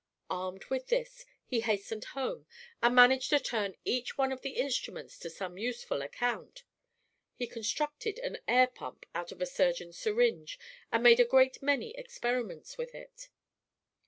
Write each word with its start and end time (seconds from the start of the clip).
Armed 0.31 0.65
with 0.65 0.87
this, 0.87 1.25
he 1.45 1.59
hastened 1.61 2.05
home, 2.17 2.47
and 2.81 2.95
managed 2.95 3.29
to 3.29 3.39
turn 3.39 3.75
each 3.85 4.17
one 4.17 4.31
of 4.31 4.41
the 4.41 4.53
instruments 4.57 5.15
to 5.19 5.29
some 5.29 5.59
useful 5.59 6.01
account. 6.01 6.63
He 7.35 7.45
constructed 7.45 8.17
an 8.17 8.39
air 8.47 8.65
pump 8.65 9.05
out 9.13 9.31
of 9.31 9.43
a 9.43 9.45
surgeon's 9.45 9.99
syringe, 9.99 10.57
and 10.91 11.03
made 11.03 11.19
a 11.19 11.23
great 11.23 11.61
many 11.61 11.91
experiments 11.95 12.79
with 12.79 12.95
it. 12.95 13.29